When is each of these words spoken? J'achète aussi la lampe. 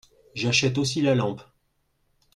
J'achète 0.33 0.79
aussi 0.79 1.03
la 1.03 1.13
lampe. 1.13 1.43